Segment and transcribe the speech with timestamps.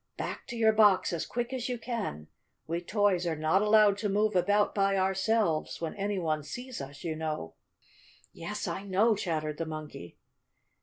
[0.17, 2.25] "Back to your box as quick as you can.
[2.65, 7.03] We toys are not allowed to move about by ourselves when any one sees us,
[7.03, 7.53] you know."
[8.33, 10.17] "Yes, I know!" chattered the Monkey.